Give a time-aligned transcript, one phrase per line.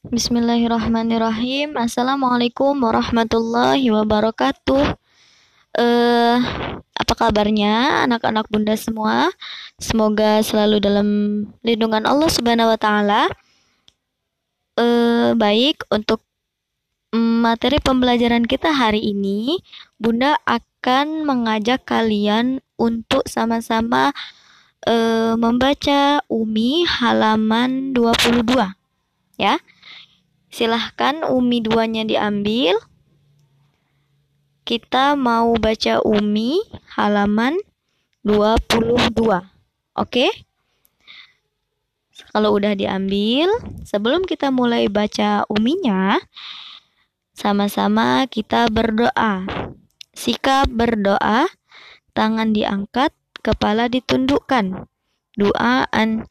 [0.00, 1.76] Bismillahirrahmanirrahim.
[1.76, 4.96] Assalamualaikum warahmatullahi wabarakatuh.
[5.76, 6.36] Uh,
[6.96, 9.28] apa kabarnya anak-anak bunda semua?
[9.76, 11.08] Semoga selalu dalam
[11.60, 13.28] lindungan Allah Subhanahu wa taala.
[14.80, 16.24] Uh, baik, untuk
[17.12, 19.60] materi pembelajaran kita hari ini,
[20.00, 24.16] Bunda akan mengajak kalian untuk sama-sama
[24.88, 28.48] uh, membaca Umi halaman 22
[29.36, 29.60] ya.
[30.50, 32.74] Silahkan Umi duanya diambil.
[34.66, 36.58] Kita mau baca Umi
[36.98, 37.54] halaman
[38.26, 39.16] 22.
[39.96, 40.28] Oke?
[42.30, 43.50] Kalau udah diambil,
[43.82, 46.22] sebelum kita mulai baca Uminya,
[47.34, 49.48] sama-sama kita berdoa.
[50.14, 51.50] Sikap berdoa,
[52.14, 53.10] tangan diangkat,
[53.42, 54.86] kepala ditundukkan.
[55.34, 56.30] Doaan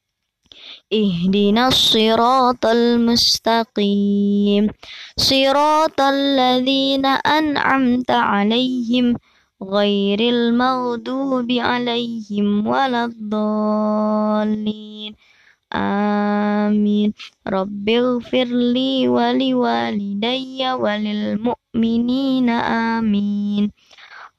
[0.93, 4.69] اهدنا الصراط المستقيم.
[5.17, 9.15] صراط الذين أنعمت عليهم
[9.63, 15.15] غير المغضوب عليهم ولا الضالين.
[15.73, 17.13] آمين.
[17.47, 22.49] رب اغفر لي ولوالدي وللمؤمنين.
[22.49, 23.71] آمين.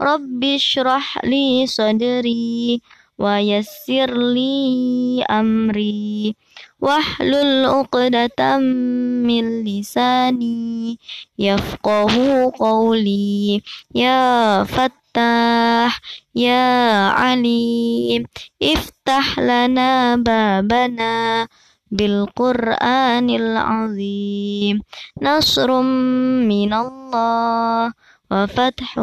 [0.03, 2.81] رب اشرح لي صدري.
[3.23, 6.35] wa yassir li amri.
[6.83, 8.67] Wahlul 'uqdatam
[9.23, 10.99] min lisani
[11.39, 13.63] yafqahu qawli.
[13.95, 15.95] Ya fattah
[16.35, 16.67] ya
[17.15, 18.27] alim
[18.59, 21.47] iftah lana babana
[21.87, 24.83] bil qur'anil azim.
[25.23, 25.87] Nasrum
[26.51, 27.95] minallah.
[28.32, 29.00] وفتح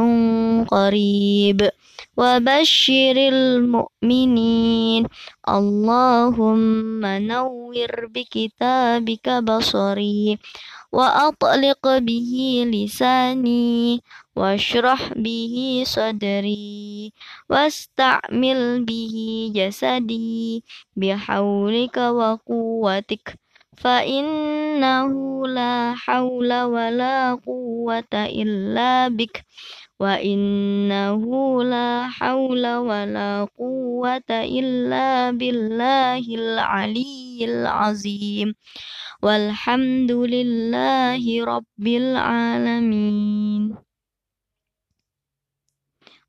[0.69, 1.71] قريب
[2.17, 5.07] وبشر المؤمنين
[5.49, 10.39] اللهم نور بكتابك بصري
[10.93, 12.33] وأطلق به
[12.75, 14.03] لساني
[14.37, 17.13] واشرح به صدري
[17.51, 19.15] واستعمل به
[19.55, 20.65] جسدي
[20.97, 23.39] بحولك وقوتك
[23.80, 25.12] فإنه
[25.48, 29.46] لا حول ولا قوة إلا بك
[30.00, 31.24] وإنه
[31.64, 38.56] لا حول ولا قوة إلا بالله العلي العظيم
[39.24, 43.64] والحمد لله رب العالمين.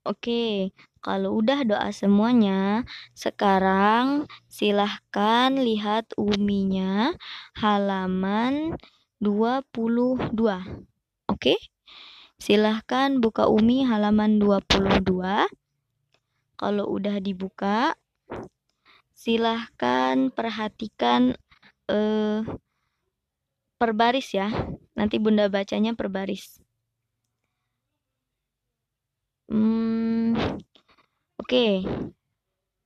[0.05, 2.85] Oke, kalau udah doa semuanya,
[3.17, 7.17] sekarang silahkan lihat uminya
[7.57, 8.77] halaman
[9.21, 10.33] 22.
[11.29, 11.57] Oke?
[12.41, 15.49] Silahkan buka Umi halaman 22.
[16.57, 17.97] Kalau udah dibuka,
[19.13, 21.37] silahkan perhatikan
[21.89, 22.41] eh,
[23.77, 24.49] per baris ya.
[24.97, 26.61] Nanti Bunda bacanya per baris.
[29.53, 30.00] Hmm,
[31.51, 31.83] Oke.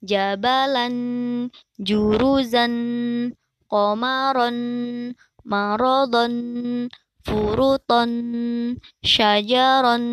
[0.02, 0.96] jabalan
[1.78, 2.75] juruzan
[3.70, 4.58] qamaran
[5.46, 6.34] maradon
[7.22, 8.10] furuton
[9.06, 10.04] syajaron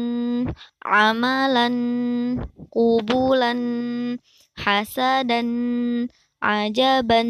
[0.85, 1.75] amalan
[2.69, 3.61] kubulan
[4.53, 5.49] hasadan
[6.39, 7.29] ajaban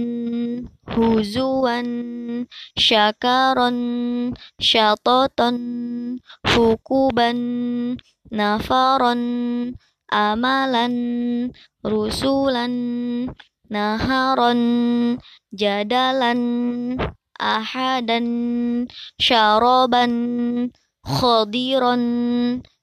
[0.94, 1.88] huzuan
[2.77, 3.77] syakaron
[4.62, 5.57] syatoton
[6.45, 7.39] hukuban
[8.29, 9.21] nafaron
[10.09, 10.94] amalan
[11.85, 12.73] rusulan
[13.69, 14.61] naharon
[15.53, 16.41] jadalan
[17.39, 18.27] ahadan
[19.21, 20.13] syaraban
[21.06, 22.03] khadiran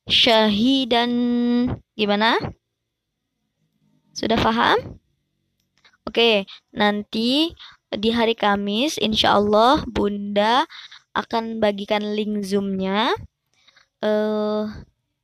[0.09, 1.13] syahidan.
[1.99, 2.39] Gimana?
[4.17, 4.97] Sudah paham?
[6.07, 7.53] Oke, nanti
[7.93, 10.65] di hari Kamis, insya Allah Bunda
[11.13, 13.13] akan bagikan link Zoom-nya.
[14.01, 14.71] Uh,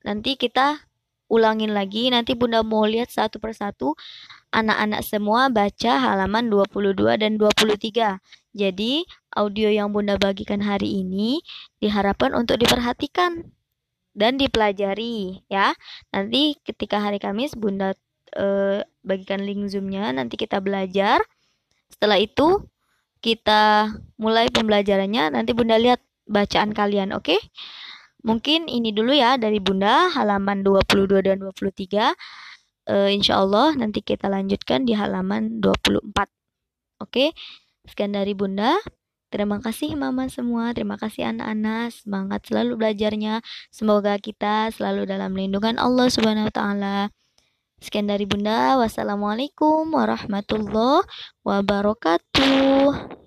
[0.03, 0.83] nanti kita
[1.33, 2.13] ulangin lagi.
[2.13, 3.97] Nanti Bunda mau lihat satu persatu
[4.53, 8.21] anak-anak semua baca halaman 22 dan 23.
[8.53, 11.41] Jadi, audio yang Bunda bagikan hari ini
[11.81, 13.49] diharapkan untuk diperhatikan
[14.13, 15.73] dan dipelajari ya.
[16.13, 17.97] Nanti ketika hari Kamis Bunda
[18.37, 21.21] uh, bagikan link zoomnya nanti kita belajar
[21.93, 22.65] setelah itu
[23.23, 27.41] kita mulai pembelajarannya nanti bunda lihat bacaan kalian oke okay?
[28.23, 32.15] Mungkin ini dulu ya dari bunda halaman 22 dan 23
[32.91, 36.03] uh, insya Allah nanti kita lanjutkan di halaman 24
[37.03, 37.35] oke
[37.87, 38.79] sekian dari bunda
[39.33, 43.41] Terima kasih mama semua, terima kasih anak-anak, semangat selalu belajarnya.
[43.73, 46.97] Semoga kita selalu dalam lindungan Allah Subhanahu wa taala.
[47.81, 48.77] Sekian dari Bunda.
[48.77, 51.09] Wassalamualaikum warahmatullahi
[51.49, 53.22] wabarakatuh.